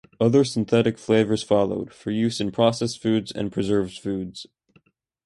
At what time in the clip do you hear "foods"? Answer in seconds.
2.99-3.31, 3.99-4.47